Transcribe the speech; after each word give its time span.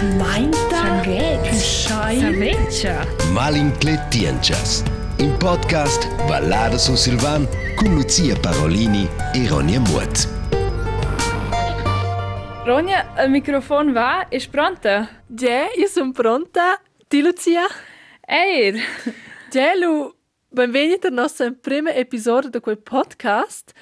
Schmeinta. 0.00 1.04
Saveccia. 1.52 3.04
Malincletienchas. 3.34 4.82
In 5.18 5.36
podcast 5.36 6.08
Ballada 6.26 6.78
su 6.78 6.96
Silvan 6.96 7.46
con 7.76 7.94
Lucia 7.94 8.34
Parolini 8.40 9.06
e 9.34 9.46
Ronja 9.46 9.78
Mutt. 9.78 10.26
Ronja, 12.64 13.12
il 13.22 13.28
microfono 13.30 13.92
va? 13.92 14.26
È 14.28 14.38
pronta? 14.48 15.06
Ja, 15.26 15.68
io 15.76 15.86
sono 15.86 16.12
pronta. 16.12 16.80
Ti 17.06 17.20
Lucia? 17.20 17.66
Eir! 18.26 18.80
Ja, 19.50 19.74
Lu, 19.74 20.10
benvenuti 20.48 21.08
al 21.08 21.12
nostro 21.12 21.52
primo 21.60 21.90
episodio 21.90 22.48
di 22.48 22.60
quel 22.60 22.78
podcast. 22.78 23.72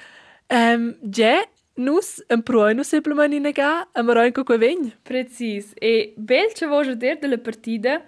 Um, 0.49 0.97
ja, 1.15 1.47
nus 1.79 2.23
un 2.29 2.43
proino 2.43 2.83
semplicemente 2.83 3.35
in 3.35 3.49
ga, 3.51 3.87
a 3.91 4.01
maroin 4.01 4.31
co 4.31 4.43
quevegn. 4.43 4.91
Precis. 5.03 5.73
E 5.79 6.13
bel 6.15 6.53
ce 6.53 6.67
voce 6.67 6.95
dir 6.95 7.17
della 7.17 7.37
partita. 7.37 8.01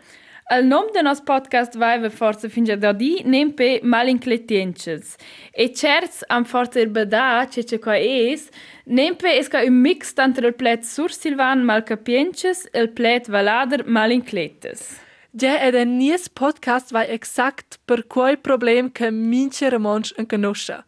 Il 0.53 0.65
nome 0.67 0.89
del 0.91 1.03
nostro 1.03 1.23
podcast 1.33 1.77
va 1.77 2.09
forse 2.09 2.49
fin 2.49 2.65
già 2.65 2.75
da 2.75 2.91
di, 2.91 3.21
nempe 3.23 3.79
malincletiences. 3.83 5.15
E 5.51 5.71
certs 5.71 6.25
am 6.27 6.43
forse 6.43 6.81
il 6.81 6.89
bada, 6.89 7.47
ce 7.49 7.63
ce 7.63 7.79
qua 7.79 7.95
es, 7.95 8.49
nempe 8.83 9.37
esca 9.37 9.63
un 9.63 9.79
mix 9.79 10.13
tanto 10.13 10.45
il 10.45 10.53
plet 10.53 10.83
sur 10.83 11.09
Silvan 11.09 11.63
malcapiences 11.63 12.67
e 12.73 12.81
il 12.81 12.89
plet 12.89 13.29
valader 13.29 13.87
malincletes. 13.87 14.99
Ja, 15.31 15.55
ed 15.63 15.75
ein 15.75 15.97
nies 15.97 16.27
podcast 16.27 16.91
vai 16.91 17.07
exakt 17.07 17.79
per 17.85 18.03
quel 18.07 18.37
problem 18.37 18.91
che 18.91 19.09
minche 19.09 19.69
remonsch 19.69 20.11
en 20.17 20.27
conosce. 20.27 20.83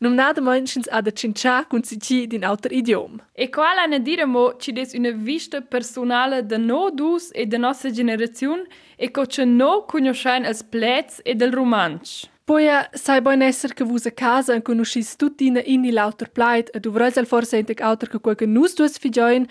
Num 0.00 0.14
nada 0.14 0.40
menschens 0.40 0.88
a 0.90 1.00
da 1.00 1.10
cincia 1.10 1.64
con 1.64 1.82
si 1.82 1.98
ci 1.98 2.26
din 2.26 2.44
auter 2.44 2.72
idiom. 2.72 3.20
E 3.32 3.48
qual 3.48 3.88
ne 3.88 3.98
diremo 3.98 4.56
ci 4.58 4.72
des 4.72 4.92
una 4.94 5.10
vista 5.10 5.60
personale 5.60 6.42
de 6.42 6.56
no 6.56 6.90
dus 6.90 7.30
e 7.32 7.46
de 7.46 7.58
nostra 7.58 7.90
generazione 7.90 8.66
e 8.96 9.10
co 9.10 9.26
ce 9.26 9.44
no 9.44 9.84
conoscein 9.86 10.44
als 10.44 10.62
plets 10.62 11.20
e 11.24 11.34
del 11.34 11.52
romansch. 11.52 12.28
Poi 12.44 12.66
sai 12.92 13.20
bon 13.20 13.42
esser 13.42 13.74
che 13.74 13.84
vus 13.84 14.06
a 14.06 14.10
casa 14.10 14.54
en 14.54 14.62
conoscis 14.62 15.16
tutina 15.16 15.60
inni 15.64 15.90
lauter 15.90 16.30
pleit 16.30 16.70
e 16.72 16.80
du 16.80 16.90
al 16.96 17.26
forse 17.26 17.58
entek 17.58 17.80
auter 17.80 18.08
che 18.08 18.20
quel 18.20 18.36
che 18.36 18.46
nus 18.46 18.74
duas 18.74 18.96
figioin, 18.96 19.46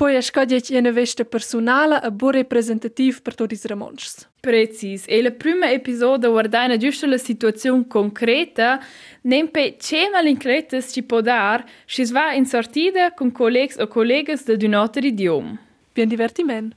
poi 0.00 0.16
a 0.16 0.22
scadiec 0.22 0.70
una 0.70 0.92
vesta 0.92 1.26
personale 1.26 2.00
e 2.02 2.10
bo 2.10 2.30
representativ 2.30 3.20
per 3.20 3.34
todis 3.34 3.66
remonschs. 3.66 4.26
Precis. 4.40 5.04
E 5.06 5.20
la 5.20 5.30
prima 5.30 5.70
episodio 5.70 6.30
guardaina 6.30 6.78
giusto 6.78 7.04
la 7.04 7.18
situazione 7.18 7.86
concreta, 7.86 8.80
nempe 9.24 9.76
ce 9.78 10.08
malincletes 10.08 10.90
ci 10.90 11.02
può 11.02 11.20
dar, 11.20 11.62
si 11.84 12.10
va 12.10 12.32
in 12.32 12.46
sortida 12.46 13.12
con 13.12 13.30
collegs 13.30 13.76
o 13.76 13.88
collegas 13.88 14.44
de 14.44 14.66
un 14.66 14.72
altro 14.72 15.04
idiom. 15.04 15.58
Bien 15.92 16.08
divertiment. 16.08 16.74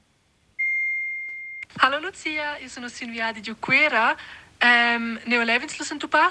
Hallo 1.76 2.00
Lucia, 2.00 2.58
io 2.58 2.68
sono 2.68 2.88
Silvia 2.88 3.32
di 3.32 3.40
Giuquera. 3.40 4.14
Um, 4.62 5.18
ne 5.24 5.44
Levenslo 5.44 5.82
sento 5.82 6.08
pa? 6.08 6.30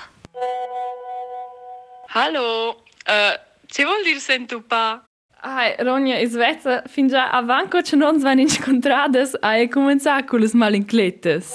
Hallo, 2.14 2.84
äh, 3.08 3.40
ce 3.66 3.84
vuol 3.84 4.04
dire 4.04 4.20
sento 4.20 4.62
pa? 4.62 5.04
Ai, 5.46 5.76
Ronja, 5.80 6.20
in 6.20 6.30
Svezia, 6.30 6.84
fin 6.88 7.08
già 7.08 7.30
avanco 7.30 7.82
che 7.82 7.98
non 7.98 8.18
van 8.18 8.40
incontrades, 8.40 9.36
hai 9.42 9.68
cominciato 9.68 10.26
con 10.26 10.40
le 10.40 10.50
malincletes. 10.54 11.54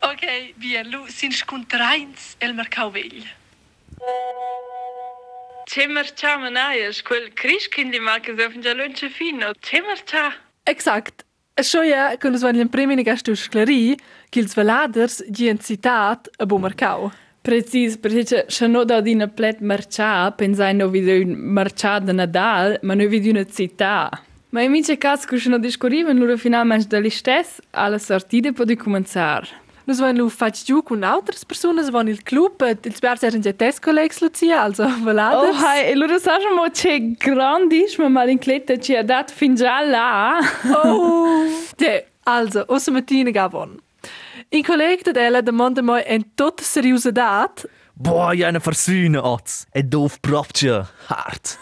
Ok, 0.00 0.54
bien, 0.54 0.88
lu 0.90 1.06
sin 1.08 1.32
scontrains 1.32 2.36
el 2.38 2.54
mercau 2.54 2.90
vegl. 2.90 3.24
Ce 5.64 5.86
mercia 5.88 6.36
manaias, 6.38 7.02
quel 7.02 7.32
crischkindli 7.32 7.98
mal 7.98 8.20
che 8.20 8.34
so 8.36 8.50
fin 8.50 8.60
già 8.60 8.74
lunce 8.74 9.08
fino. 9.08 9.50
Ce 9.58 9.80
mercia? 9.80 10.32
Exakt. 10.62 11.24
Scho 11.60 11.82
ja, 11.82 12.16
quando 12.18 12.38
svan 12.38 12.54
in 12.56 12.68
primi 12.68 13.02
gastu 13.02 13.34
scleri, 13.34 13.96
gils 14.30 14.54
veladers 14.54 15.24
gien 15.30 15.58
citat 15.58 16.28
a 16.36 16.46
bo 16.46 16.58
mercau. 16.58 17.10
Precis, 17.44 17.98
perché 17.98 18.46
c'hanno 18.48 18.84
da 18.84 19.02
di 19.02 19.12
una 19.12 19.28
plet 19.28 19.60
marcia, 19.60 20.32
pensando 20.32 20.88
di 20.88 21.20
una 21.20 21.36
marcia 21.36 21.98
da 21.98 22.12
Nadal, 22.12 22.78
ma 22.80 22.94
noi 22.94 23.20
di 23.20 23.28
una 23.28 23.44
città. 23.44 24.08
Ma 24.48 24.62
i 24.62 24.68
miei 24.70 24.82
e 24.86 24.96
casco 24.96 25.36
sono 25.36 25.58
discorrivano, 25.58 26.20
loro 26.20 26.38
finalmente 26.38 26.86
dagli 26.88 27.10
stessi, 27.10 27.60
alla 27.72 27.98
sortita 27.98 28.50
può 28.52 28.64
di 28.64 28.76
cominciare. 28.76 29.46
Nus 29.84 29.98
vain 29.98 30.16
lu 30.16 30.30
fatg 30.30 30.64
giu 30.64 30.82
cun 30.82 31.02
autras 31.02 31.44
personas 31.44 31.90
von 31.90 32.08
il 32.08 32.22
club, 32.22 32.62
ils 32.84 32.98
bars 33.00 33.22
eran 33.22 33.42
già 33.42 33.52
tes 33.52 33.78
collegs, 33.78 34.22
Lucia, 34.22 34.62
also 34.62 34.88
valadas. 35.02 35.44
Oh, 35.44 35.52
hai, 35.52 35.90
e 35.90 35.94
lura 35.94 36.18
sa 36.18 36.38
mo 36.56 36.70
c'è 36.70 36.98
grandis, 37.18 37.98
ma 37.98 38.08
mal 38.08 38.30
in 38.30 38.38
cletta 38.38 38.78
ci 38.78 38.96
ha 38.96 39.02
dat 39.02 39.30
fin 39.30 39.54
già 39.54 39.82
là. 39.82 40.40
Oh! 40.82 41.44
Te, 41.76 42.06
also, 42.22 42.64
ossa 42.68 42.90
mattina 42.90 43.30
gavon. 43.30 43.83
In 44.54 44.62
colleg 44.62 45.02
dat 45.02 45.16
ella 45.16 45.40
demanda 45.42 45.82
moi 45.82 46.00
en 46.00 46.22
tot 46.34 46.60
seriöse 46.62 47.12
dat, 47.12 47.64
Boah, 47.94 48.32
ja 48.38 48.46
eine 48.46 48.60
Versühne, 48.60 49.22
Atz. 49.22 49.66
Ein 49.72 49.90
doof 49.90 50.20
Proptje. 50.20 50.86
Hart. 51.08 51.58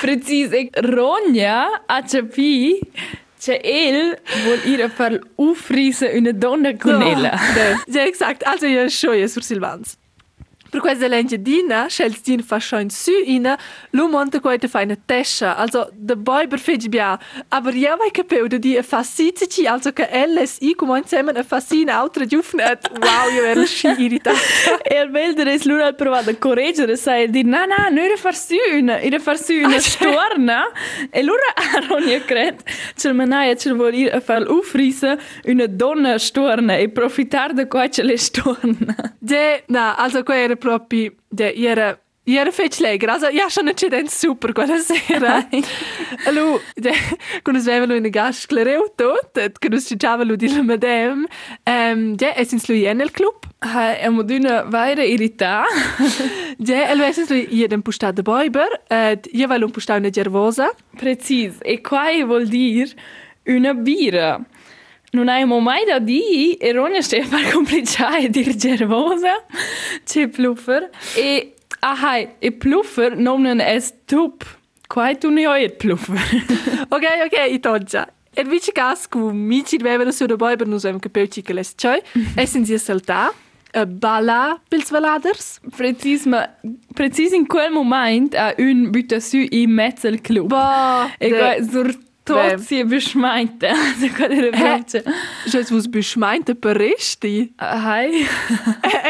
Precis, 0.00 0.52
e 0.52 0.68
Ronja 0.74 1.68
a 1.86 2.02
capi 2.02 2.80
che 3.38 3.60
el 3.64 4.18
vuol 4.44 4.60
ir 4.64 4.82
a 4.84 4.88
far 4.88 5.20
ufrisa 5.36 6.06
una 6.12 6.32
donna 6.32 6.76
con 6.76 7.00
ella. 7.00 7.38
Ja, 7.86 8.04
exakt. 8.04 8.46
Also, 8.46 8.66
ja, 8.66 8.88
schon, 8.90 9.18
ja, 9.18 9.28
sur 9.28 9.42
Silvans. 9.42 9.96
Per 10.70 10.80
questa 10.80 11.08
legge 11.08 11.42
dina, 11.42 11.88
scels 11.88 12.22
din 12.22 12.42
fa 12.42 12.58
schon 12.60 12.90
su 12.90 13.10
ina, 13.24 13.58
lu 13.90 14.06
monta 14.08 14.38
quite 14.40 14.68
fa 14.68 14.82
una 14.82 14.96
tescia, 14.96 15.56
also 15.56 15.88
de 15.92 16.14
boy 16.14 16.46
per 16.46 16.60
fegi 16.60 16.88
bia, 16.88 17.18
aber 17.48 17.74
ja 17.74 17.96
vai 17.96 18.10
capeu 18.10 18.46
de 18.46 18.58
di 18.58 18.76
a 18.76 18.82
fa 18.82 19.02
sitici, 19.02 19.66
also 19.66 19.92
che 19.92 20.08
LSI 20.12 20.74
come 20.76 20.98
insieme 20.98 21.32
a 21.32 21.42
fa 21.42 21.58
si 21.58 21.80
in 21.80 21.90
altra 21.90 22.24
giufnet. 22.24 22.88
Wow, 23.00 23.32
io 23.34 23.44
ero 23.44 23.64
sci 23.66 23.88
irritata. 23.98 24.38
E 24.82 24.96
al 24.96 25.10
velder 25.10 25.48
es 25.48 25.64
lura 25.64 25.86
al 25.86 25.94
provata 25.96 26.30
a 26.30 26.36
correggere, 26.36 26.96
sai, 26.96 27.24
e 27.24 27.28
dir, 27.28 27.44
na, 27.44 27.66
na, 27.66 27.88
no 27.90 28.00
era 28.00 28.16
far 28.16 28.36
su 28.36 28.54
una, 28.72 29.00
era 29.00 29.18
far 29.18 29.38
su 29.38 29.52
una 29.52 29.80
storna. 29.80 30.70
E 31.10 31.22
lura 31.22 31.50
a 31.54 31.80
Ronja 31.88 32.20
cred, 32.24 32.62
cel 32.94 33.14
manaia 33.14 33.56
cel 33.56 33.74
vuol 33.74 33.94
ir 33.94 34.14
a 34.14 34.20
far 34.20 34.46
ufrisa 34.48 35.18
una 35.44 35.66
donna 35.66 36.18
storna 36.18 36.76
e 36.78 36.88
profitar 36.88 37.54
de 37.54 37.66
qua 37.66 37.88
ce 37.88 38.02
le 38.02 38.16
storna. 38.16 38.94
Ja, 39.18 39.60
na, 39.68 39.94
also 39.96 40.22
qua 40.22 40.36
era 40.36 40.56
proprio, 40.60 41.12
ja, 41.32 41.50
era 41.50 41.98
Iera 42.30 42.52
fetch 42.52 42.80
leger, 42.80 43.08
also 43.08 43.26
ja 43.32 43.48
schon 43.50 43.66
ein 43.68 44.08
super 44.08 44.52
quella 44.52 44.78
sera. 44.78 45.44
Ja, 46.76 46.92
quando 47.42 47.60
sveva 47.60 47.92
in 47.94 48.12
gas 48.12 48.42
sclereu 48.42 48.88
tot, 48.96 49.32
quando 49.58 49.78
si 49.80 49.98
ciava 49.98 50.22
lu 50.22 50.36
di 50.36 50.48
la 50.48 50.62
madame, 50.62 51.26
ehm, 51.64 52.16
ja, 52.20 52.32
es 52.36 52.52
ins 52.52 52.68
lui 52.68 52.84
nel 52.94 53.10
club. 53.10 53.46
Hai, 53.60 54.04
e 54.04 54.08
mo 54.10 54.22
d'una 54.22 54.64
vaira 54.70 55.02
irrità. 55.02 55.64
Ja, 56.58 56.84
el 56.92 57.00
es 57.00 57.30
lui 57.30 57.48
jeden 57.50 57.82
pustat 57.82 58.14
de 58.14 58.22
boiber, 58.22 58.68
eh, 58.90 59.18
io 59.32 59.48
vai 59.48 59.62
un 59.62 59.70
pustat 59.70 59.98
una 59.98 60.10
gervosa. 60.10 60.70
Precis, 60.98 61.58
e 61.64 61.80
quai 61.80 62.22
vuol 62.22 62.46
dir 62.48 62.94
una 63.46 63.74
bira. 63.74 64.38
Non 65.12 65.28
hai 65.28 65.44
mai 65.44 65.84
da 65.86 65.98
di, 65.98 66.54
e 66.54 66.72
Ronja 66.72 67.02
ste 67.02 67.24
per 67.28 67.50
complicare 67.52 68.28
dir 68.34 68.54
gervosa, 68.54 69.44
c'è 70.04 70.28
pluffer, 70.28 70.88
e 71.16 71.54
ahai, 71.80 72.28
e 72.38 72.52
pluffer 72.52 73.16
nomen 73.16 73.60
es 73.60 73.92
tup. 74.06 74.44
Quai 74.86 75.18
tu 75.18 75.30
ne 75.30 75.46
oi 75.46 75.64
et 75.64 75.76
pluffer. 75.78 76.18
Ok, 76.90 77.04
ok, 77.26 77.36
i 77.50 77.58
toggia. 77.60 78.06
Er 78.34 78.46
vice 78.46 78.72
gas 78.72 79.08
cu 79.08 79.30
mici 79.32 79.76
vevero 79.78 80.10
su 80.12 80.26
de 80.26 80.36
boiber 80.36 80.66
nus 80.66 80.84
hem 80.84 80.98
capeuci 80.98 81.42
che 81.42 81.52
les 81.52 81.74
choi, 81.74 82.00
es 82.36 82.54
in 82.54 82.64
sia 82.64 82.78
salta, 82.78 83.32
a 83.72 83.84
balla 83.86 84.60
pils 84.68 84.90
valaders. 84.90 85.58
Precis, 85.76 86.24
ma 86.26 86.46
precis 86.94 87.32
in 87.32 87.46
quel 87.46 87.70
moment 87.72 88.34
a 88.34 88.52
un 88.58 88.90
butta 88.90 89.18
su 89.20 89.36
i 89.50 89.66
mezzel 89.66 90.20
club. 90.20 90.48
Bah, 90.48 91.10
E 91.18 91.28
quai 91.30 91.64
sur 91.68 91.90
tot 92.30 92.66
si 92.66 92.82
beschmeinte. 92.84 93.70
Also 93.90 94.06
era 94.24 94.50
Hä? 94.50 94.62
braccia. 94.62 95.02
Jos 95.46 95.70
vos 95.70 95.88
beschmeinte 95.88 96.54
per 96.54 96.76
resti. 96.76 97.52
Hai. 97.58 98.26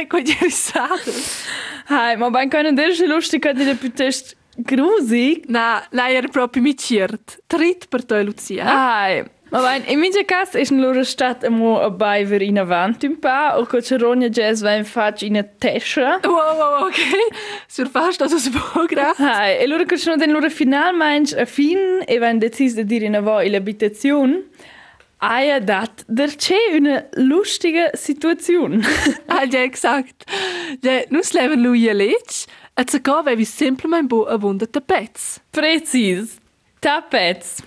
E 0.01 0.07
quai 0.09 0.23
di 0.25 0.37
risadas. 0.41 1.45
Hai, 1.89 2.17
ma 2.17 2.31
ben 2.31 2.51
können 2.51 2.77
dir 2.77 2.95
schon 2.95 3.09
lustig, 3.09 3.43
kad 3.43 3.59
dir 3.59 3.75
pitest 3.75 4.37
grusig. 4.57 5.49
Na, 5.49 5.83
na, 5.93 6.09
era 6.11 6.29
proprio 6.29 6.63
mi 6.63 6.75
ciert. 6.75 7.39
Trit 7.49 7.89
per 7.91 8.05
toi, 8.05 8.23
Lucia. 8.25 8.65
Hai. 8.65 9.25
Ma 9.51 9.61
ben, 9.63 9.83
in 9.87 9.99
minha 9.99 10.23
casa 10.25 10.61
ist 10.61 10.71
in 10.71 10.81
loro 10.81 11.03
stadt 11.03 11.45
amo 11.45 11.81
a 11.81 11.91
baiver 11.91 12.41
in 12.41 12.59
avant 12.59 13.03
un 13.03 13.17
pa, 13.19 13.57
o 13.59 13.67
co 13.67 13.81
ceronia 13.81 14.29
jazz 14.31 14.63
va 14.63 14.77
in 14.77 14.85
fac 14.85 15.23
in 15.23 15.37
a 15.37 15.43
tescia. 15.43 16.21
Wow, 16.23 16.57
wow, 16.57 16.87
ok. 16.87 17.01
Sur 17.71 17.87
fast 17.87 18.21
das 18.21 18.49
bogra. 18.49 19.15
Hai, 19.17 19.63
e 19.63 19.67
loro 19.69 19.85
che 19.85 19.97
sono 19.97 20.17
den 20.17 20.33
loro 20.33 20.51
finalmente 20.51 21.39
a 21.39 21.45
fin 21.45 22.03
e 22.05 22.19
van 22.19 22.41
decis 22.41 22.75
de 22.75 22.85
dir 22.85 23.03
in 23.03 23.15
a 23.15 23.21
vo 23.21 23.41
in 23.41 23.53
l'abitazione. 23.53 24.43
Aia 25.19 25.61
dat 25.61 26.03
der 26.09 26.35
c'è 26.35 26.75
una 26.75 27.05
lustige 27.13 27.93
Situation. 27.95 28.83
Ah, 29.27 29.45
ja, 29.45 29.63
exakt. 29.63 30.25
Ja, 30.83 31.05
nus 31.11 31.33
leven 31.33 31.63
lui 31.63 31.89
a 31.89 31.93
lech, 31.93 32.47
a 32.75 32.83
zago 32.85 33.23
vevi 33.23 33.45
semplicemente 33.45 34.09
bo 34.09 34.27
a 34.27 34.37
wunda 34.37 34.67
tapets. 34.67 35.41
Precis. 35.51 36.39
Tapets. 36.81 37.63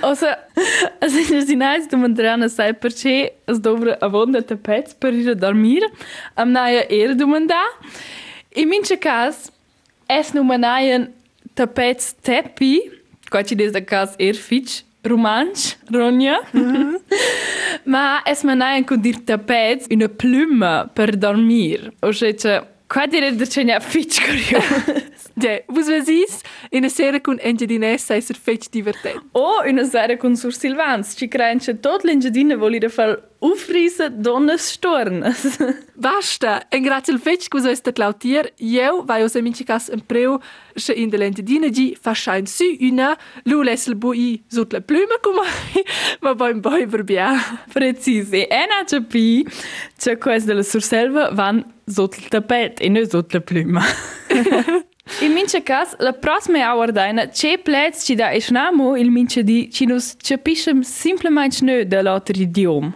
Also, 0.00 0.26
also 1.00 1.34
in 1.34 1.46
Sinais 1.46 1.86
domanderanno 1.86 2.48
sai 2.48 2.74
perché 2.74 3.36
es 3.46 3.60
dovra 3.60 3.98
avonda 4.00 4.42
tapets 4.42 4.94
per 4.94 5.12
ir 5.12 5.30
a 5.30 5.34
dormir, 5.34 5.88
am 6.34 6.50
naia 6.50 6.88
era 6.88 7.14
domanda. 7.14 7.62
In 8.56 8.68
mince 8.68 8.96
cas, 8.96 9.52
es 10.08 10.32
numanaien 10.32 11.10
tapets 11.54 12.14
teppi, 12.24 12.78
qua 13.28 13.42
ci 13.44 13.54
des 13.54 13.74
da 13.74 13.82
cas 13.84 14.14
er 14.16 14.38
fitch, 14.40 14.80
romansch, 15.04 15.74
ronja. 15.92 16.38
Ma 17.92 18.22
es 18.24 18.40
manaien 18.48 18.86
con 18.88 19.02
dir 19.04 19.20
tapets 19.28 19.90
una 19.92 20.08
pluma 20.08 20.86
per 20.88 21.18
dormir. 21.20 21.92
O 22.00 22.14
cioè, 22.16 22.62
qua 22.88 23.04
dire 23.06 23.34
da 23.36 23.44
c'è 23.44 23.62
ne 23.62 23.76
fitch 23.80 24.24
Ja, 25.36 25.58
vos 25.68 25.84
vesis, 25.86 26.38
in 26.72 26.86
a 26.86 26.88
sera 26.88 27.20
con 27.20 27.36
Engiadines 27.38 28.06
sei 28.06 28.22
ser 28.22 28.38
fetch 28.40 28.70
divertent. 28.72 29.20
O 29.32 29.60
una 29.68 29.84
sera 29.84 30.16
con 30.16 30.34
Sur 30.34 30.54
Silvans, 30.54 31.14
ci 31.14 31.28
creien 31.28 31.58
che 31.58 31.74
tot 31.74 32.04
l'engiadina 32.04 32.56
volida 32.56 32.88
far 32.88 33.18
ufrisa 33.40 34.08
donnes 34.08 34.72
stornes. 34.72 35.58
Basta, 35.94 36.62
en 36.70 36.82
grazie 36.82 37.12
al 37.12 37.20
fetch 37.20 37.50
che 37.50 37.58
us 37.58 37.82
dat 37.82 37.98
lautier, 37.98 38.50
eu 38.56 39.04
vai 39.04 39.24
os 39.24 39.36
amici 39.36 39.64
cas 39.64 39.90
en 39.90 40.00
preu, 40.00 40.40
se 40.74 40.94
in 40.94 41.10
de 41.10 41.18
l'Engiadina 41.18 41.68
gi 41.68 41.94
fa 42.00 42.14
schein 42.14 42.46
su 42.46 42.64
una, 42.80 43.14
lu 43.44 43.62
lessel 43.62 43.94
bui 43.94 44.42
sot 44.48 44.72
la 44.72 44.80
pluma 44.80 45.20
come, 45.20 45.44
ma 46.22 46.34
beim 46.34 46.62
boi 46.62 46.86
verbia. 46.86 47.36
Precise. 47.74 48.48
E 48.48 48.66
na 48.66 48.84
c'è 48.86 49.02
pi, 49.02 49.46
c'è 49.98 50.16
questa 50.16 50.48
della 50.48 50.62
surselva 50.62 51.28
van 51.32 51.62
sotto 51.84 52.16
il 52.16 52.28
tapet 52.28 52.80
e 52.80 52.88
non 52.88 53.06
sotto 53.06 53.36
la 53.36 53.40
pluma. 53.42 53.82
In 55.20 55.32
mince 55.32 55.62
cas, 55.62 55.94
la 55.98 56.12
prossima 56.12 56.58
hour 56.58 56.92
daina, 56.92 57.28
c'è 57.28 57.58
plez 57.58 58.02
ci 58.04 58.14
da 58.14 58.32
esnamo 58.32 58.96
il 58.96 59.10
mince 59.10 59.42
di 59.42 59.70
ci 59.70 59.86
nos 59.86 60.14
capiscem 60.20 60.82
simplemente 60.82 61.64
nö 61.64 61.84
da 61.84 62.02
l'altro 62.02 62.38
idiom. 62.38 62.92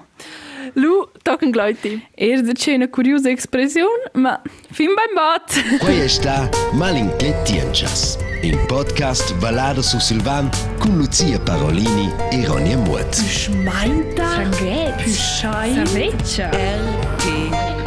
Lu, 0.74 1.08
tocken 1.22 1.50
gleuti. 1.50 2.00
Er 2.14 2.42
c'è 2.52 2.74
una 2.74 2.88
curiosa 2.88 3.30
espressione, 3.30 4.10
ma 4.14 4.40
fin 4.70 4.94
beim 4.94 5.14
bot. 5.14 5.78
Quai 5.78 6.08
sta 6.08 6.48
Malincletienchas, 6.72 8.18
in 8.42 8.58
podcast 8.66 9.34
Ballada 9.36 9.82
su 9.82 9.98
Silvan 9.98 10.48
con 10.78 10.96
Lucia 10.96 11.38
Parolini 11.40 12.12
e 12.30 12.44
Ronja 12.46 12.76
Mutt. 12.76 13.14
Schmeinta. 13.14 14.28
Sanguet. 14.28 15.02
Pischai. 15.02 15.74
Saveccia. 15.74 16.50
El 16.50 17.79